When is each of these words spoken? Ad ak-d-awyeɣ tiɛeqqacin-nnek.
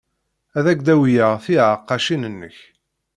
Ad 0.57 0.65
ak-d-awyeɣ 0.71 1.31
tiɛeqqacin-nnek. 1.45 2.57